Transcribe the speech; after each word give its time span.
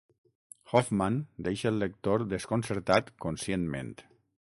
Hoffman 0.71 1.19
deixa 1.49 1.69
el 1.73 1.79
lector 1.83 2.27
desconcertat 2.35 3.15
conscientment. 3.27 3.97